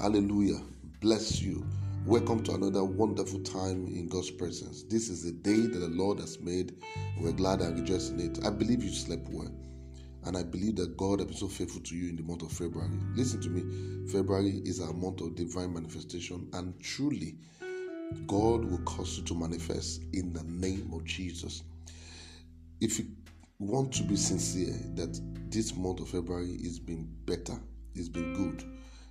Hallelujah. 0.00 0.60
Bless 1.00 1.42
you. 1.42 1.66
Welcome 2.06 2.44
to 2.44 2.54
another 2.54 2.84
wonderful 2.84 3.40
time 3.40 3.88
in 3.88 4.08
God's 4.08 4.30
presence. 4.30 4.84
This 4.84 5.08
is 5.08 5.24
the 5.24 5.32
day 5.32 5.66
that 5.66 5.78
the 5.78 5.88
Lord 5.88 6.20
has 6.20 6.38
made. 6.38 6.76
We're 7.20 7.32
glad 7.32 7.60
and 7.62 7.80
rejoice 7.80 8.10
in 8.10 8.20
it. 8.20 8.44
I 8.46 8.50
believe 8.50 8.84
you 8.84 8.92
slept 8.92 9.28
well. 9.28 9.50
And 10.24 10.36
I 10.36 10.44
believe 10.44 10.76
that 10.76 10.96
God 10.96 11.18
has 11.18 11.26
been 11.26 11.36
so 11.36 11.48
faithful 11.48 11.80
to 11.82 11.96
you 11.96 12.10
in 12.10 12.16
the 12.16 12.22
month 12.22 12.42
of 12.42 12.52
February. 12.52 12.96
Listen 13.16 13.40
to 13.40 13.48
me. 13.48 14.06
February 14.06 14.62
is 14.64 14.78
a 14.78 14.92
month 14.92 15.20
of 15.20 15.34
divine 15.34 15.74
manifestation, 15.74 16.48
and 16.52 16.78
truly, 16.80 17.34
God 18.28 18.64
will 18.64 18.82
cause 18.84 19.18
you 19.18 19.24
to 19.24 19.34
manifest 19.34 20.02
in 20.12 20.32
the 20.32 20.44
name 20.44 20.92
of 20.94 21.04
Jesus. 21.04 21.64
If 22.80 23.00
you 23.00 23.06
want 23.58 23.92
to 23.94 24.04
be 24.04 24.14
sincere 24.14 24.76
that 24.94 25.20
this 25.50 25.74
month 25.74 25.98
of 25.98 26.08
February 26.08 26.56
has 26.62 26.78
been 26.78 27.08
better, 27.26 27.58
it's 27.96 28.08
been 28.08 28.32
good, 28.34 28.64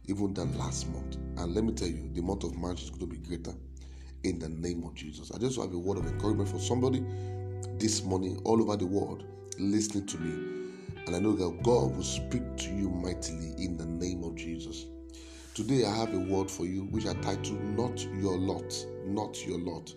even 0.07 0.33
than 0.33 0.57
last 0.57 0.89
month. 0.89 1.15
And 1.37 1.53
let 1.53 1.63
me 1.63 1.73
tell 1.73 1.87
you, 1.87 2.09
the 2.13 2.21
month 2.21 2.43
of 2.43 2.55
March 2.55 2.83
is 2.83 2.89
going 2.89 3.01
to 3.01 3.07
be 3.07 3.17
greater 3.17 3.53
in 4.23 4.39
the 4.39 4.49
name 4.49 4.83
of 4.83 4.95
Jesus. 4.95 5.31
I 5.31 5.37
just 5.37 5.59
have 5.59 5.73
a 5.73 5.77
word 5.77 5.97
of 5.97 6.07
encouragement 6.07 6.49
for 6.49 6.59
somebody 6.59 7.03
this 7.77 8.03
morning 8.03 8.41
all 8.43 8.61
over 8.61 8.75
the 8.75 8.85
world 8.85 9.25
listening 9.59 10.05
to 10.07 10.17
me. 10.19 10.57
And 11.05 11.15
I 11.15 11.19
know 11.19 11.33
that 11.33 11.63
God 11.63 11.95
will 11.95 12.03
speak 12.03 12.43
to 12.57 12.69
you 12.69 12.89
mightily 12.89 13.53
in 13.57 13.77
the 13.77 13.85
name 13.85 14.23
of 14.23 14.35
Jesus. 14.35 14.85
Today 15.53 15.85
I 15.85 15.95
have 15.95 16.13
a 16.13 16.19
word 16.19 16.51
for 16.51 16.65
you 16.65 16.81
which 16.85 17.05
I 17.05 17.13
titled 17.15 17.61
Not 17.61 17.99
Your 18.15 18.37
Lot. 18.37 18.85
Not 19.05 19.45
Your 19.45 19.59
Lot. 19.59 19.93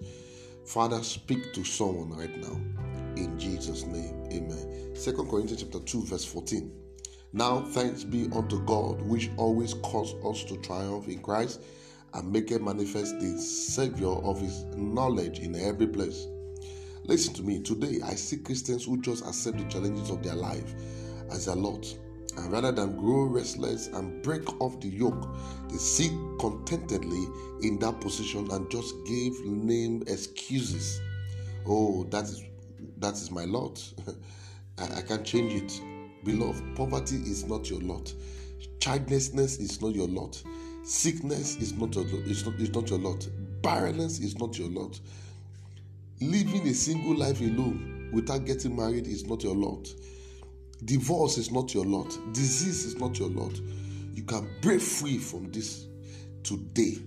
Father, 0.64 1.02
speak 1.02 1.52
to 1.54 1.64
someone 1.64 2.10
right 2.10 2.36
now 2.38 2.58
in 3.16 3.38
Jesus' 3.38 3.84
name. 3.84 4.28
Amen. 4.32 4.94
Second 4.94 5.28
Corinthians 5.28 5.62
chapter 5.62 5.80
2, 5.80 6.04
verse 6.04 6.24
14. 6.24 6.72
Now 7.32 7.60
thanks 7.60 8.02
be 8.02 8.28
unto 8.32 8.64
God, 8.64 9.00
which 9.02 9.30
always 9.36 9.74
cause 9.74 10.14
us 10.24 10.42
to 10.44 10.56
triumph 10.58 11.06
in 11.06 11.20
Christ 11.20 11.62
and 12.14 12.32
make 12.32 12.50
it 12.50 12.60
manifest 12.60 13.20
the 13.20 13.38
Savior 13.38 14.08
of 14.08 14.40
his 14.40 14.64
knowledge 14.76 15.38
in 15.38 15.54
every 15.54 15.86
place. 15.86 16.26
Listen 17.04 17.32
to 17.34 17.42
me, 17.44 17.62
today 17.62 18.00
I 18.04 18.14
see 18.14 18.38
Christians 18.38 18.84
who 18.84 19.00
just 19.00 19.24
accept 19.24 19.58
the 19.58 19.64
challenges 19.64 20.10
of 20.10 20.24
their 20.24 20.34
life 20.34 20.74
as 21.30 21.46
a 21.46 21.54
lot. 21.54 21.86
And 22.36 22.50
rather 22.50 22.72
than 22.72 22.96
grow 22.96 23.24
restless 23.24 23.86
and 23.88 24.22
break 24.22 24.60
off 24.60 24.80
the 24.80 24.88
yoke, 24.88 25.28
they 25.68 25.76
sit 25.76 26.10
contentedly 26.40 27.26
in 27.62 27.78
that 27.78 28.00
position 28.00 28.50
and 28.50 28.68
just 28.70 28.94
give 29.06 29.34
lame 29.44 30.02
excuses. 30.08 31.00
Oh, 31.66 32.04
that 32.10 32.24
is 32.24 32.42
that 32.98 33.14
is 33.14 33.30
my 33.30 33.44
lot. 33.44 33.82
I, 34.78 34.98
I 34.98 35.02
can't 35.02 35.24
change 35.24 35.54
it. 35.54 35.80
Beloved, 36.24 36.76
poverty 36.76 37.16
is 37.16 37.46
not 37.46 37.70
your 37.70 37.80
lot. 37.80 38.12
Childlessness 38.80 39.58
is 39.58 39.80
not 39.80 39.94
your 39.94 40.08
lot. 40.08 40.42
Sickness 40.82 41.56
is 41.56 41.72
not 41.74 41.94
your 41.94 42.04
not, 42.04 42.74
not 42.74 42.90
your 42.90 42.98
lot. 42.98 43.28
Barrenness 43.62 44.18
is 44.18 44.38
not 44.38 44.58
your 44.58 44.68
lot. 44.68 44.98
Living 46.20 46.66
a 46.68 46.74
single 46.74 47.16
life 47.16 47.40
alone 47.40 48.10
without 48.12 48.44
getting 48.44 48.76
married 48.76 49.06
is 49.06 49.26
not 49.26 49.42
your 49.42 49.54
lot. 49.54 49.88
Divorce 50.84 51.38
is 51.38 51.50
not 51.50 51.74
your 51.74 51.84
lot. 51.84 52.18
Disease 52.32 52.84
is 52.84 52.98
not 52.98 53.18
your 53.18 53.28
lot. 53.30 53.58
You 54.14 54.22
can 54.22 54.48
break 54.60 54.80
free 54.80 55.18
from 55.18 55.50
this 55.52 55.86
today, 56.42 56.98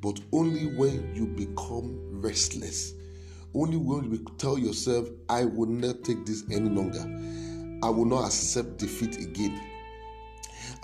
but 0.00 0.18
only 0.32 0.66
when 0.76 1.14
you 1.14 1.26
become 1.26 2.20
restless. 2.20 2.94
Only 3.54 3.76
when 3.76 4.10
you 4.10 4.24
tell 4.38 4.58
yourself, 4.58 5.08
I 5.28 5.44
will 5.44 5.66
not 5.66 6.04
take 6.04 6.24
this 6.24 6.44
any 6.50 6.68
longer. 6.68 7.04
I 7.82 7.88
will 7.88 8.04
not 8.04 8.26
accept 8.26 8.78
defeat 8.78 9.18
again. 9.18 9.60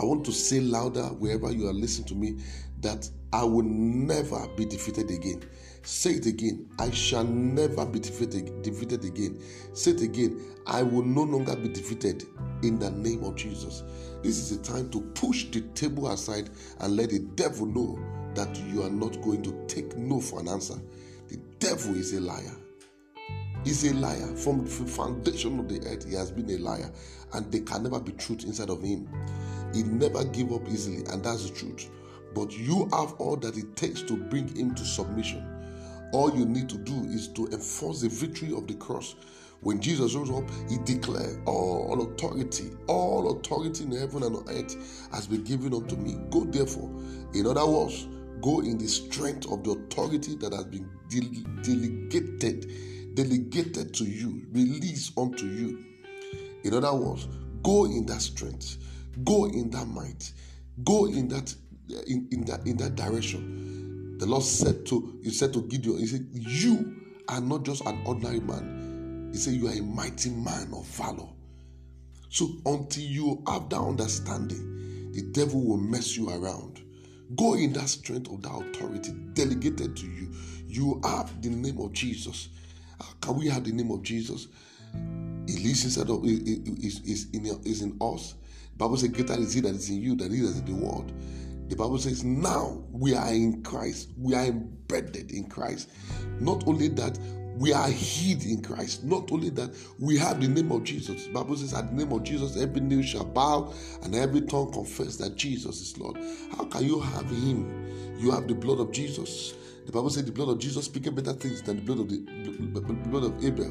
I 0.01 0.05
want 0.05 0.25
to 0.27 0.33
say 0.33 0.61
louder 0.61 1.05
wherever 1.05 1.53
you 1.53 1.69
are 1.69 1.73
listening 1.73 2.09
to 2.09 2.15
me 2.15 2.39
that 2.81 3.09
I 3.33 3.45
will 3.45 3.65
never 3.65 4.47
be 4.57 4.65
defeated 4.65 5.11
again. 5.11 5.43
Say 5.83 6.13
it 6.13 6.27
again. 6.27 6.69
I 6.79 6.91
shall 6.91 7.25
never 7.25 7.87
be 7.87 8.01
defeated, 8.01 8.63
defeated 8.63 9.05
again. 9.05 9.41
Say 9.73 9.93
it 9.93 10.03
again. 10.03 10.41
I 10.67 10.83
will 10.83 11.05
no 11.05 11.23
longer 11.23 11.55
be 11.57 11.69
defeated 11.69 12.25
in 12.63 12.79
the 12.79 12.91
name 12.91 13.25
of 13.25 13.37
Jesus. 13.37 13.85
This 14.23 14.39
is 14.39 14.53
a 14.53 14.63
time 14.63 14.91
to 14.91 15.01
push 15.01 15.45
the 15.47 15.61
table 15.75 16.11
aside 16.11 16.51
and 16.81 16.97
let 16.97 17.11
the 17.11 17.21
devil 17.21 17.67
know 17.67 17.99
that 18.35 18.57
you 18.73 18.83
are 18.83 18.91
not 18.91 19.21
going 19.23 19.43
to 19.43 19.67
take 19.67 19.97
no 19.97 20.21
for 20.21 20.41
an 20.41 20.49
answer. 20.49 20.75
The 21.29 21.37
devil 21.59 21.95
is 21.95 22.13
a 22.13 22.21
liar. 22.21 22.57
He's 23.67 23.83
a 23.91 23.95
liar. 23.95 24.37
From 24.37 24.65
the 24.65 24.71
foundation 24.71 25.59
of 25.59 25.69
the 25.69 25.85
earth, 25.89 26.09
he 26.09 26.15
has 26.15 26.31
been 26.31 26.49
a 26.51 26.57
liar. 26.59 26.89
And 27.33 27.51
there 27.51 27.63
can 27.63 27.83
never 27.83 27.99
be 27.99 28.13
truth 28.13 28.45
inside 28.45 28.71
of 28.71 28.81
him. 28.81 29.09
He 29.75 29.83
never 29.83 30.25
give 30.25 30.53
up 30.53 30.69
easily, 30.69 31.05
and 31.07 31.25
that's 31.25 31.51
the 31.51 31.57
truth. 31.57 31.91
But 32.33 32.57
you 32.57 32.89
have 32.93 33.15
all 33.15 33.35
that 33.39 33.57
it 33.57 33.75
takes 33.75 34.03
to 34.03 34.17
bring 34.17 34.47
him 34.55 34.73
to 34.77 34.85
submission. 34.85 35.45
All 36.13 36.33
you 36.39 36.47
need 36.47 36.69
to 36.69 36.79
do 36.79 36.95
is 37.07 37.27
to 37.33 37.49
enforce 37.49 38.03
the 38.03 38.09
victory 38.09 38.57
of 38.57 38.69
the 38.69 38.75
cross. 38.75 39.17
When 39.63 39.81
Jesus 39.81 40.15
rose 40.15 40.31
up, 40.31 40.49
he 40.71 40.79
declared, 40.85 41.43
All 41.45 42.01
authority, 42.03 42.71
all 42.87 43.37
authority 43.37 43.83
in 43.83 43.91
heaven 43.91 44.23
and 44.23 44.37
on 44.37 44.49
earth 44.49 45.09
has 45.11 45.27
been 45.27 45.43
given 45.43 45.75
unto 45.75 45.97
me. 45.97 46.17
Go 46.31 46.45
therefore. 46.45 46.89
In 47.35 47.49
other 47.49 47.67
words, 47.67 48.07
go 48.41 48.61
in 48.61 48.79
the 48.79 48.87
strength 48.87 49.51
of 49.51 49.65
the 49.65 49.73
authority 49.73 50.37
that 50.37 50.53
has 50.53 50.67
been 50.67 50.89
delegated, 51.09 52.71
delegated 53.17 53.95
to 53.95 54.05
you, 54.05 54.47
released 54.53 55.19
unto 55.19 55.47
you. 55.47 55.85
In 56.63 56.75
other 56.75 56.95
words, 56.95 57.27
go 57.63 57.87
in 57.87 58.07
that 58.07 58.21
strength, 58.21 58.77
go 59.25 59.47
in 59.47 59.71
that 59.71 59.87
might, 59.87 60.33
go 60.85 61.07
in 61.07 61.29
that 61.29 61.55
in, 62.07 62.29
in 62.31 62.45
that 62.45 62.67
in 62.67 62.77
that 62.77 62.95
direction. 62.95 64.19
The 64.19 64.27
Lord 64.27 64.43
said 64.45 64.87
to 64.87 65.19
He 65.23 65.31
said 65.31 65.53
to 65.55 65.63
Gideon, 65.63 65.99
He 65.99 66.07
said, 66.07 66.27
You 66.33 66.95
are 67.29 67.41
not 67.41 67.65
just 67.65 67.85
an 67.87 68.01
ordinary 68.05 68.41
man. 68.41 69.31
He 69.33 69.39
said, 69.39 69.55
You 69.55 69.69
are 69.69 69.73
a 69.73 69.83
mighty 69.83 70.31
man 70.31 70.73
of 70.75 70.85
valor. 70.87 71.29
So 72.29 72.49
until 72.67 73.05
you 73.05 73.43
have 73.49 73.71
that 73.71 73.81
understanding, 73.81 75.13
the 75.13 75.23
devil 75.23 75.65
will 75.65 75.79
mess 75.79 76.17
you 76.17 76.29
around. 76.29 76.83
Go 77.35 77.55
in 77.55 77.73
that 77.73 77.89
strength 77.89 78.31
of 78.31 78.43
that 78.43 78.53
authority 78.53 79.13
delegated 79.33 79.97
to 79.97 80.07
you. 80.07 80.33
You 80.67 81.01
have 81.05 81.41
the 81.41 81.49
name 81.49 81.81
of 81.81 81.93
Jesus. 81.93 82.49
Can 83.21 83.37
we 83.37 83.49
have 83.49 83.65
the 83.65 83.73
name 83.73 83.91
of 83.91 84.03
Jesus? 84.03 84.49
Oh, 84.95 84.99
he 85.47 85.59
lives 85.59 85.85
inside 85.85 86.11
of 86.11 86.25
is, 86.25 87.01
is, 87.01 87.27
in, 87.33 87.47
is 87.65 87.83
in 87.83 87.97
us. 88.01 88.35
The 88.73 88.79
Bible 88.79 88.97
says, 88.97 89.11
Greater 89.11 89.35
is 89.35 89.55
he 89.55 89.61
that 89.61 89.75
is 89.75 89.89
in 89.91 90.03
you 90.03 90.17
than 90.17 90.33
he 90.33 90.41
that 90.41 90.49
is 90.49 90.59
in 90.59 90.65
the 90.67 90.75
world. 90.75 91.13
The 91.69 91.75
Bible 91.75 91.99
says, 91.99 92.23
now 92.23 92.81
we 92.93 93.15
are 93.15 93.33
in 93.33 93.63
Christ. 93.63 94.11
We 94.17 94.35
are 94.35 94.45
embedded 94.45 95.33
in 95.33 95.49
Christ. 95.49 95.91
Not 96.39 96.67
only 96.67 96.89
that, 96.89 97.19
we 97.57 97.73
are 97.73 97.89
hid 97.89 98.45
in 98.45 98.63
Christ. 98.63 99.03
Not 99.03 99.33
only 99.33 99.51
that, 99.51 99.75
we 99.99 100.17
have 100.19 100.41
the 100.41 100.47
name 100.47 100.71
of 100.71 100.85
Jesus. 100.85 101.27
The 101.27 101.33
Bible 101.33 101.57
says, 101.57 101.75
at 101.75 101.89
the 101.89 101.95
name 101.95 102.13
of 102.13 102.23
Jesus, 102.23 102.57
every 102.57 102.81
knee 102.81 103.03
shall 103.03 103.25
bow 103.25 103.73
and 104.03 104.15
every 104.15 104.43
tongue 104.43 104.73
confess 104.73 105.17
that 105.17 105.37
Jesus 105.37 105.81
is 105.81 105.99
Lord. 105.99 106.19
How 106.57 106.65
can 106.67 106.85
you 106.85 107.01
have 107.01 107.29
him? 107.29 108.17
You 108.19 108.31
have 108.31 108.47
the 108.47 108.55
blood 108.55 108.79
of 108.79 108.93
Jesus. 108.93 109.55
The 109.87 109.93
Bible 109.93 110.11
says 110.11 110.25
the 110.25 110.33
blood 110.33 110.49
of 110.49 110.59
Jesus 110.59 110.85
speaking 110.85 111.15
better 111.15 111.33
things 111.33 111.63
than 111.63 111.77
the 111.77 111.83
blood 111.83 112.01
of 112.01 112.09
the, 112.09 112.19
the 112.81 112.93
blood 112.93 113.25
of 113.25 113.45
Abel. 113.45 113.71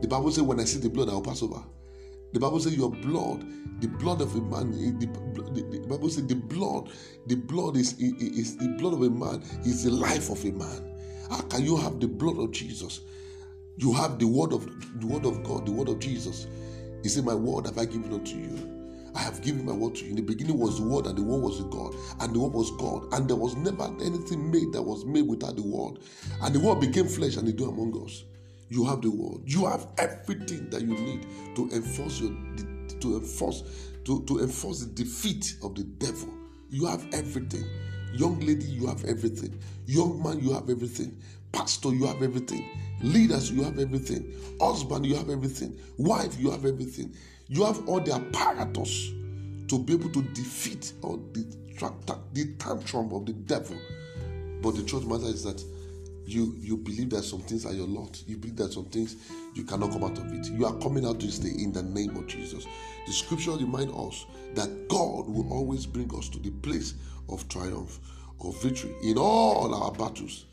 The 0.00 0.08
Bible 0.08 0.30
says, 0.30 0.42
when 0.42 0.60
I 0.60 0.64
see 0.64 0.80
the 0.80 0.88
blood, 0.88 1.10
I 1.10 1.12
will 1.12 1.22
pass 1.22 1.42
over. 1.42 1.62
The 2.32 2.40
Bible 2.40 2.58
says 2.58 2.76
your 2.76 2.90
blood, 2.90 3.44
the 3.80 3.88
blood 3.88 4.20
of 4.22 4.34
a 4.34 4.40
man, 4.40 4.72
the, 4.72 5.06
the, 5.52 5.78
the 5.78 5.86
Bible 5.86 6.08
says 6.08 6.26
the 6.26 6.34
blood, 6.34 6.90
the 7.26 7.34
blood 7.36 7.76
is, 7.76 7.92
is, 7.98 8.22
is 8.22 8.56
the 8.56 8.68
blood 8.78 8.94
of 8.94 9.02
a 9.02 9.10
man 9.10 9.42
is 9.64 9.84
the 9.84 9.90
life 9.90 10.30
of 10.30 10.42
a 10.44 10.52
man. 10.52 10.96
How 11.30 11.40
can 11.42 11.64
you 11.64 11.76
have 11.76 12.00
the 12.00 12.08
blood 12.08 12.38
of 12.38 12.52
Jesus? 12.52 13.00
You 13.76 13.92
have 13.92 14.18
the 14.18 14.26
word 14.26 14.52
of 14.52 14.64
the 15.00 15.06
word 15.06 15.26
of 15.26 15.42
God, 15.44 15.66
the 15.66 15.72
word 15.72 15.88
of 15.88 15.98
Jesus. 15.98 16.46
He 17.02 17.08
said, 17.08 17.24
My 17.24 17.34
word 17.34 17.66
have 17.66 17.78
I 17.78 17.84
given 17.84 18.12
unto 18.12 18.36
you. 18.36 18.75
I 19.16 19.20
have 19.20 19.40
given 19.40 19.64
my 19.64 19.72
word 19.72 19.94
to 19.96 20.04
you. 20.04 20.10
In 20.10 20.16
the 20.16 20.22
beginning 20.22 20.58
was 20.58 20.78
the 20.78 20.86
word, 20.86 21.06
and 21.06 21.16
the 21.16 21.22
word 21.22 21.40
was 21.42 21.62
God, 21.64 21.94
and 22.20 22.34
the 22.34 22.38
word 22.38 22.52
was 22.52 22.70
God, 22.72 23.12
and 23.14 23.26
there 23.28 23.36
was 23.36 23.56
never 23.56 23.84
anything 24.00 24.50
made 24.50 24.72
that 24.72 24.82
was 24.82 25.06
made 25.06 25.26
without 25.26 25.56
the 25.56 25.62
word. 25.62 25.98
And 26.42 26.54
the 26.54 26.60
word 26.60 26.80
became 26.80 27.06
flesh 27.06 27.36
and 27.36 27.48
it 27.48 27.56
dwelt 27.56 27.72
among 27.72 28.04
us. 28.04 28.24
You 28.68 28.84
have 28.84 29.00
the 29.00 29.10
word. 29.10 29.42
You 29.46 29.66
have 29.66 29.86
everything 29.98 30.68
that 30.70 30.82
you 30.82 30.94
need 30.94 31.26
to 31.56 31.70
enforce 31.70 32.20
your 32.20 32.32
to 33.00 33.16
enforce 33.16 33.62
to, 34.04 34.22
to 34.24 34.40
enforce 34.40 34.80
the 34.80 34.92
defeat 34.92 35.56
of 35.62 35.74
the 35.74 35.84
devil. 35.84 36.28
You 36.70 36.86
have 36.86 37.06
everything. 37.12 37.64
Young 38.12 38.38
lady, 38.40 38.66
you 38.66 38.86
have 38.86 39.04
everything. 39.04 39.58
Young 39.86 40.22
man, 40.22 40.40
you 40.40 40.52
have 40.52 40.68
everything. 40.70 41.20
Pastor, 41.52 41.90
you 41.90 42.06
have 42.06 42.22
everything. 42.22 42.68
Leaders, 43.02 43.50
you 43.50 43.62
have 43.62 43.78
everything. 43.78 44.32
Husband, 44.60 45.06
you 45.06 45.16
have 45.16 45.30
everything. 45.30 45.78
Wife, 45.96 46.38
you 46.38 46.50
have 46.50 46.64
everything. 46.64 47.14
You 47.48 47.64
have 47.64 47.88
all 47.88 48.00
the 48.00 48.12
apparatus 48.12 49.12
to 49.68 49.78
be 49.78 49.94
able 49.94 50.10
to 50.10 50.22
defeat 50.22 50.92
or 51.02 51.18
the, 51.32 51.44
tantrum 52.58 53.12
of 53.12 53.26
the 53.26 53.32
devil. 53.32 53.76
But 54.62 54.76
the 54.76 54.82
truth 54.82 55.06
matter 55.06 55.26
is 55.26 55.44
that 55.44 55.62
you 56.24 56.56
you 56.58 56.76
believe 56.76 57.10
that 57.10 57.22
some 57.22 57.40
things 57.40 57.64
are 57.64 57.72
your 57.72 57.86
lot. 57.86 58.20
You 58.26 58.36
believe 58.36 58.56
that 58.56 58.72
some 58.72 58.86
things 58.86 59.16
you 59.54 59.62
cannot 59.62 59.92
come 59.92 60.02
out 60.02 60.18
of 60.18 60.32
it. 60.32 60.46
You 60.46 60.66
are 60.66 60.74
coming 60.78 61.06
out 61.06 61.20
this 61.20 61.38
day 61.38 61.52
in 61.56 61.72
the 61.72 61.82
name 61.82 62.16
of 62.16 62.26
Jesus. 62.26 62.66
The 63.06 63.12
scripture 63.12 63.52
remind 63.52 63.92
us 63.92 64.26
that 64.54 64.88
God 64.88 65.28
will 65.28 65.52
always 65.52 65.86
bring 65.86 66.12
us 66.16 66.28
to 66.30 66.40
the 66.40 66.50
place 66.50 66.94
of 67.28 67.48
triumph, 67.48 68.00
of 68.40 68.60
victory 68.60 68.94
in 69.02 69.18
all 69.18 69.72
our 69.72 69.92
battles 69.92 70.46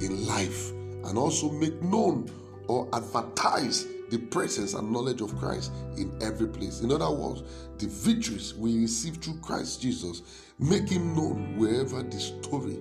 in 0.00 0.26
life, 0.26 0.70
and 0.70 1.16
also 1.16 1.50
make 1.50 1.80
known 1.82 2.30
or 2.66 2.86
advertise 2.92 3.86
the 4.10 4.18
presence 4.18 4.74
and 4.74 4.90
knowledge 4.90 5.20
of 5.20 5.36
Christ 5.38 5.72
in 5.96 6.16
every 6.22 6.48
place. 6.48 6.80
In 6.80 6.90
other 6.90 7.10
words, 7.10 7.42
the 7.78 7.86
victories 7.86 8.54
we 8.54 8.78
receive 8.78 9.16
through 9.16 9.38
Christ 9.40 9.82
Jesus 9.82 10.22
make 10.58 10.88
him 10.88 11.14
known 11.14 11.56
wherever 11.56 12.02
the 12.02 12.18
story 12.18 12.78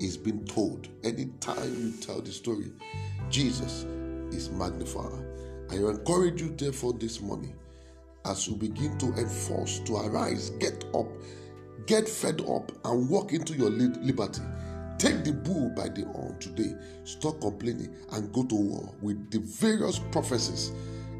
is 0.00 0.16
being 0.16 0.44
told. 0.44 0.88
Anytime 1.04 1.74
you 1.76 1.92
tell 2.00 2.20
the 2.20 2.32
story, 2.32 2.72
Jesus 3.28 3.84
is 4.32 4.50
magnified. 4.50 5.24
I 5.70 5.76
encourage 5.76 6.40
you, 6.40 6.48
therefore, 6.56 6.94
this 6.94 7.20
morning 7.20 7.54
as 8.24 8.46
you 8.48 8.56
begin 8.56 8.98
to 8.98 9.06
enforce, 9.14 9.78
to 9.80 9.96
arise, 9.96 10.50
get 10.58 10.84
up, 10.94 11.06
get 11.86 12.08
fed 12.08 12.40
up, 12.42 12.72
and 12.84 13.08
walk 13.08 13.32
into 13.32 13.54
your 13.54 13.70
liberty. 13.70 14.42
Take 15.00 15.24
the 15.24 15.32
bull 15.32 15.70
by 15.70 15.88
the 15.88 16.04
horn 16.04 16.38
today. 16.38 16.74
Stop 17.04 17.40
complaining 17.40 17.94
and 18.12 18.32
go 18.32 18.44
to 18.44 18.54
war 18.54 18.94
with 19.00 19.30
the 19.30 19.38
various 19.38 19.98
prophecies 19.98 20.72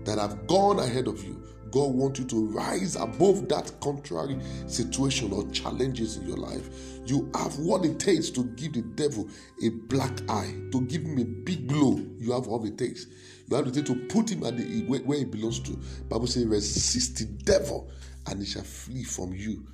that 0.05 0.19
have 0.19 0.47
gone 0.47 0.79
ahead 0.79 1.09
of 1.09 1.25
you 1.25 1.43
God 1.71 1.95
wants 1.95 2.19
you 2.19 2.27
to 2.27 2.47
rise 2.47 2.97
above 2.97 3.49
that 3.49 3.73
contrary 3.81 4.39
situation 4.67 5.33
or 5.33 5.49
challenges 5.51 6.17
in 6.17 6.27
your 6.27 6.37
life. 6.37 6.69
You 7.07 7.31
have 7.35 7.59
what 7.59 7.85
it 7.85 7.99
takes 7.99 8.31
to 8.31 8.45
give 8.45 8.73
the 8.73 8.83
devil 8.83 9.29
a 9.63 9.69
black 9.69 10.21
eye, 10.29 10.55
to 10.73 10.81
give 10.83 11.03
him 11.03 11.19
a 11.19 11.25
big 11.25 11.67
blow. 11.67 12.05
You 12.19 12.33
have 12.33 12.49
all 12.49 12.65
it 12.65 12.77
takes. 12.77 13.07
You 13.49 13.57
have 13.57 13.73
to 13.73 13.83
to 13.83 13.95
put 13.95 14.31
him 14.31 14.45
at 14.45 14.57
the 14.57 14.85
where, 14.87 15.01
where 15.01 15.19
he 15.19 15.25
belongs 15.25 15.61
to. 15.61 15.79
Bible 16.09 16.27
says, 16.27 16.47
resist 16.47 17.19
the 17.19 17.25
devil, 17.25 17.91
and 18.27 18.41
he 18.41 18.47
shall 18.47 18.63
flee 18.63 19.05
from 19.05 19.33
you. 19.33 19.65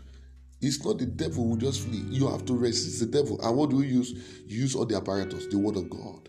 It's 0.61 0.85
not 0.85 0.99
the 0.99 1.07
devil 1.07 1.49
who 1.49 1.59
just 1.59 1.83
flee. 1.87 2.03
You 2.09 2.29
have 2.29 2.45
to 2.47 2.57
resist 2.57 3.01
the 3.01 3.07
devil. 3.07 3.41
And 3.43 3.57
what 3.57 3.71
do 3.71 3.83
you 3.83 3.99
use? 3.99 4.43
Use 4.47 4.75
all 4.75 4.87
the 4.87 4.97
apparatus, 4.97 5.47
the 5.47 5.59
word 5.59 5.77
of 5.77 5.91
God. 5.91 6.29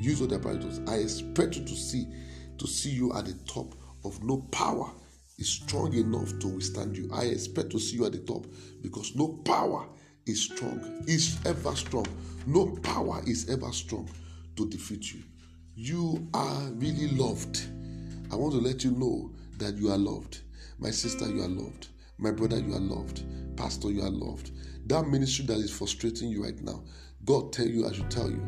Use 0.00 0.20
all 0.20 0.26
the 0.26 0.36
apparatus. 0.36 0.80
I 0.88 0.96
expect 0.96 1.56
you 1.56 1.64
to 1.64 1.74
see 1.74 2.06
to 2.58 2.66
see 2.66 2.90
you 2.90 3.12
at 3.12 3.26
the 3.26 3.34
top 3.46 3.74
of 4.04 4.22
no 4.24 4.38
power 4.50 4.90
is 5.38 5.48
strong 5.48 5.92
enough 5.92 6.38
to 6.38 6.48
withstand 6.48 6.96
you. 6.96 7.10
I 7.12 7.24
expect 7.24 7.70
to 7.70 7.78
see 7.78 7.96
you 7.96 8.06
at 8.06 8.12
the 8.12 8.18
top 8.18 8.46
because 8.82 9.14
no 9.14 9.28
power 9.44 9.86
is 10.26 10.42
strong, 10.42 11.04
is 11.06 11.38
ever 11.44 11.74
strong. 11.76 12.06
No 12.46 12.66
power 12.82 13.22
is 13.26 13.48
ever 13.50 13.70
strong 13.72 14.08
to 14.56 14.68
defeat 14.68 15.12
you. 15.12 15.22
You 15.74 16.26
are 16.32 16.62
really 16.72 17.08
loved. 17.08 17.66
I 18.32 18.36
want 18.36 18.54
to 18.54 18.60
let 18.60 18.82
you 18.82 18.92
know 18.92 19.30
that 19.58 19.76
you 19.76 19.90
are 19.90 19.98
loved. 19.98 20.40
My 20.78 20.90
sister, 20.90 21.28
you 21.28 21.42
are 21.42 21.48
loved. 21.48 21.88
My 22.18 22.30
brother, 22.30 22.58
you 22.58 22.74
are 22.74 22.80
loved. 22.80 23.24
Pastor, 23.56 23.90
you 23.90 24.02
are 24.02 24.10
loved. 24.10 24.52
That 24.86 25.06
ministry 25.06 25.44
that 25.46 25.58
is 25.58 25.70
frustrating 25.70 26.30
you 26.30 26.44
right 26.44 26.58
now, 26.62 26.82
God 27.26 27.52
tell 27.52 27.66
you, 27.66 27.86
I 27.86 27.92
should 27.92 28.10
tell 28.10 28.30
you 28.30 28.42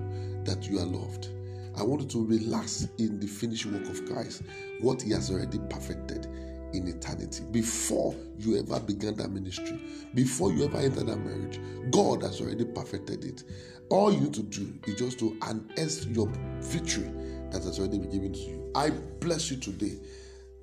that 0.45 0.69
you 0.71 0.79
are 0.79 0.87
loved. 0.87 1.29
I 1.77 1.83
want 1.83 2.03
you 2.03 2.09
to 2.09 2.25
relax 2.25 2.89
in 2.99 3.21
the 3.21 3.27
finished 3.27 3.67
work 3.67 3.87
of 3.89 4.07
Christ, 4.07 4.43
what 4.81 5.03
He 5.03 5.13
has 5.13 5.31
already 5.31 5.59
perfected 5.69 6.27
in 6.73 6.87
eternity 6.89 7.45
before 7.51 8.15
you 8.39 8.59
ever 8.59 8.81
began 8.81 9.15
that 9.17 9.31
ministry, 9.31 9.79
before 10.15 10.53
you 10.53 10.65
ever 10.65 10.79
entered 10.79 11.07
that 11.07 11.19
marriage. 11.19 11.61
God 11.91 12.23
has 12.23 12.41
already 12.41 12.65
perfected 12.65 13.25
it. 13.25 13.45
All 13.91 14.13
you 14.13 14.21
need 14.21 14.35
to 14.35 14.43
do 14.43 14.73
is 14.87 14.95
just 14.95 15.19
to 15.19 15.37
unearth 15.43 16.07
your 16.07 16.29
victory 16.61 17.11
that 17.51 17.65
has 17.65 17.79
already 17.79 17.99
been 17.99 18.11
given 18.11 18.33
to 18.33 18.39
you. 18.39 18.73
I 18.75 18.91
bless 18.91 19.51
you 19.51 19.59
today 19.59 19.99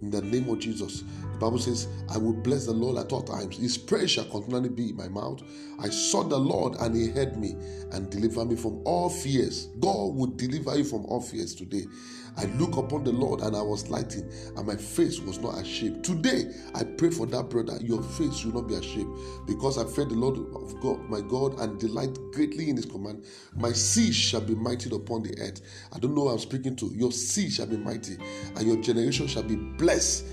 in 0.01 0.09
the 0.12 0.21
name 0.21 0.50
of 0.50 0.59
Jesus. 0.59 1.03
The 1.33 1.38
Bible 1.39 1.59
says, 1.59 1.88
I 2.09 2.18
will 2.18 2.33
bless 2.33 2.65
the 2.65 2.74
Lord 2.74 2.97
at 2.97 3.12
all 3.12 3.24
times. 3.24 3.57
His 3.57 3.77
praise 3.77 4.12
shall 4.12 4.25
continually 4.25 4.69
be 4.69 4.89
in 4.89 4.95
my 4.97 5.07
mouth. 5.07 5.42
I 5.80 5.89
sought 5.89 6.30
the 6.30 6.39
Lord 6.39 6.75
and 6.80 6.95
he 6.95 7.07
heard 7.09 7.38
me 7.38 7.56
and 7.92 8.09
delivered 8.09 8.45
me 8.45 8.56
from 8.56 8.81
all 8.86 9.09
fears. 9.09 9.68
God 9.80 10.15
will 10.15 10.27
deliver 10.27 10.77
you 10.77 10.83
from 10.83 11.06
all 11.06 11.21
fears 11.21 11.56
today. 11.56 11.86
I 12.38 12.46
look 12.58 12.76
upon 12.78 13.04
the 13.04 13.12
Lord 13.12 13.42
and 13.42 13.56
I 13.56 13.62
was 13.62 13.90
lightened, 13.90 14.32
and 14.58 14.68
my 14.68 14.76
face 14.76 15.20
was 15.20 15.40
not 15.40 15.58
ashamed. 15.60 16.04
Today, 16.04 16.52
I 16.74 16.84
pray 16.84 17.10
for 17.10 17.26
that 17.28 17.50
brother. 17.50 17.78
Your 17.82 18.04
face 18.04 18.44
will 18.44 18.62
not 18.62 18.68
be 18.68 18.76
ashamed 18.76 19.18
because 19.48 19.78
I 19.78 19.86
fear 19.86 20.06
the 20.06 20.16
Lord 20.16 20.38
of 20.38 20.80
God, 20.82 21.10
my 21.10 21.22
God, 21.22 21.60
and 21.60 21.80
delight 21.80 22.18
greatly 22.34 22.70
in 22.70 22.76
his 22.76 22.86
command. 22.86 23.26
My 23.56 23.72
seed 23.72 24.14
shall 24.14 24.42
be 24.42 24.56
mighty 24.56 24.94
upon 24.94 25.24
the 25.24 25.38
earth. 25.40 25.62
I 25.94 26.00
don't 26.00 26.14
know 26.14 26.24
who 26.24 26.30
I'm 26.30 26.40
speaking 26.40 26.76
to. 26.78 26.88
Your 26.88 27.12
seed 27.12 27.54
shall 27.54 27.68
be 27.68 27.78
mighty, 27.78 28.18
and 28.56 28.68
your 28.68 28.78
generation 28.81 29.28
shall 29.28 29.44
be 29.44 29.56
blessed. 29.56 30.26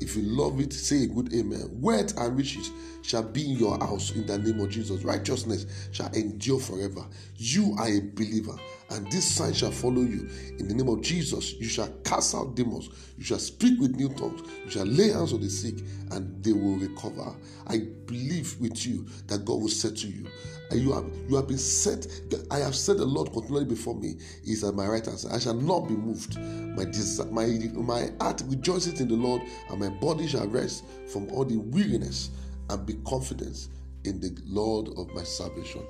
If 0.00 0.16
you 0.16 0.22
love 0.22 0.60
it, 0.60 0.72
say 0.72 1.04
a 1.04 1.06
good 1.06 1.32
amen. 1.34 1.68
Wealth 1.72 2.16
and 2.16 2.34
riches 2.36 2.70
shall 3.02 3.22
be 3.22 3.50
in 3.50 3.58
your 3.58 3.78
house 3.78 4.12
in 4.12 4.26
the 4.26 4.38
name 4.38 4.58
of 4.60 4.70
Jesus. 4.70 5.02
Righteousness 5.04 5.66
shall 5.92 6.10
endure 6.12 6.58
forever. 6.58 7.04
You 7.36 7.74
are 7.78 7.88
a 7.88 8.00
believer, 8.00 8.56
and 8.90 9.10
this 9.10 9.24
sign 9.36 9.52
shall 9.52 9.70
follow 9.70 10.02
you. 10.02 10.28
In 10.58 10.66
the 10.66 10.74
name 10.74 10.88
of 10.88 11.00
Jesus, 11.00 11.54
you 11.54 11.68
shall 11.68 11.88
cast 12.04 12.34
out 12.34 12.56
demons. 12.56 12.90
You 13.16 13.24
shall 13.24 13.38
speak 13.38 13.78
with 13.80 13.94
new 13.94 14.08
tongues. 14.10 14.42
You 14.64 14.70
shall 14.70 14.86
lay 14.86 15.10
hands 15.10 15.32
on 15.32 15.40
the 15.40 15.48
sick, 15.48 15.76
and 16.10 16.42
they 16.42 16.52
will 16.52 16.76
recover. 16.76 17.34
I 17.68 17.78
believe 18.06 18.60
with 18.60 18.84
you 18.84 19.06
that 19.28 19.44
God 19.44 19.60
will 19.60 19.68
settle 19.68 20.10
you. 20.10 20.26
And 20.70 20.80
you 20.80 20.92
have 20.92 21.04
you 21.28 21.36
have 21.36 21.48
been 21.48 21.58
set. 21.58 22.06
I 22.50 22.58
have 22.58 22.74
said 22.74 22.98
the 22.98 23.04
Lord 23.04 23.32
continually 23.32 23.64
before 23.64 23.94
me 23.94 24.16
is 24.44 24.64
at 24.64 24.74
my 24.74 24.86
right 24.86 25.04
hand. 25.04 25.24
I 25.30 25.38
shall 25.38 25.54
not 25.54 25.88
be 25.88 25.94
moved. 25.94 26.38
My 26.38 26.84
my 27.30 27.46
my 27.74 28.10
heart 28.20 28.42
rejoices 28.46 29.00
in 29.00 29.08
the 29.08 29.14
Lord, 29.14 29.42
and 29.68 29.80
my 29.80 29.88
body 29.88 30.26
shall 30.26 30.46
rest 30.46 30.84
from 31.12 31.28
all 31.30 31.44
the 31.44 31.56
weariness 31.56 32.30
and 32.68 32.86
be 32.86 32.94
confident 33.06 33.68
in 34.04 34.20
the 34.20 34.36
Lord 34.46 34.88
of 34.96 35.12
my 35.14 35.22
salvation. 35.22 35.82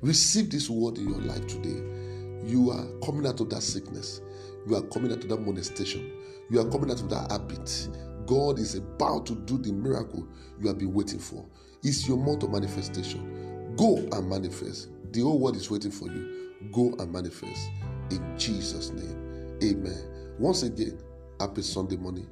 Receive 0.00 0.50
this 0.50 0.68
word 0.68 0.98
in 0.98 1.08
your 1.08 1.20
life 1.20 1.46
today. 1.46 2.11
You 2.44 2.70
are 2.70 2.86
coming 3.04 3.26
out 3.26 3.40
of 3.40 3.50
that 3.50 3.62
sickness. 3.62 4.20
You 4.66 4.76
are 4.76 4.82
coming 4.82 5.12
out 5.12 5.18
of 5.18 5.28
that 5.28 5.40
molestation. 5.40 6.12
You 6.50 6.60
are 6.60 6.70
coming 6.70 6.90
out 6.90 7.00
of 7.00 7.10
that 7.10 7.30
habit. 7.30 7.88
God 8.26 8.58
is 8.58 8.74
about 8.74 9.26
to 9.26 9.34
do 9.34 9.58
the 9.58 9.72
miracle 9.72 10.26
you 10.60 10.68
have 10.68 10.78
been 10.78 10.92
waiting 10.92 11.18
for. 11.18 11.44
It's 11.82 12.06
your 12.06 12.16
month 12.16 12.42
of 12.44 12.50
manifestation. 12.50 13.74
Go 13.76 13.96
and 13.96 14.28
manifest. 14.28 14.90
The 15.12 15.20
whole 15.20 15.38
world 15.38 15.56
is 15.56 15.70
waiting 15.70 15.90
for 15.90 16.06
you. 16.06 16.52
Go 16.72 16.94
and 16.98 17.12
manifest. 17.12 17.70
In 18.10 18.38
Jesus' 18.38 18.90
name. 18.90 19.58
Amen. 19.62 20.34
Once 20.38 20.62
again, 20.62 20.98
happy 21.40 21.62
Sunday 21.62 21.96
morning 21.96 22.28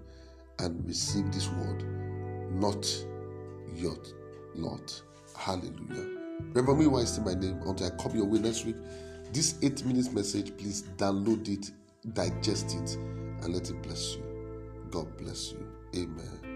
and 0.59 0.87
receive 0.87 1.31
this 1.33 1.49
word. 1.49 1.85
Not 2.52 2.87
your 3.75 3.97
Lord. 4.55 4.93
Hallelujah. 5.37 6.19
Remember 6.55 6.75
me 6.75 6.87
while 6.87 7.02
I 7.02 7.05
say 7.05 7.23
my 7.23 7.35
name 7.35 7.61
until 7.67 7.87
I 7.87 7.90
come 8.02 8.17
your 8.17 8.26
way 8.26 8.38
next 8.38 8.64
week. 8.64 8.76
This 9.33 9.55
eight 9.63 9.85
minutes 9.85 10.11
message, 10.11 10.57
please 10.57 10.83
download 10.97 11.49
it, 11.49 11.71
digest 12.15 12.75
it, 12.75 12.97
and 12.97 13.55
let 13.55 13.71
it 13.71 13.81
bless 13.81 14.17
you. 14.17 14.25
God 14.91 15.17
bless 15.19 15.53
you. 15.53 15.65
Amen. 15.95 16.50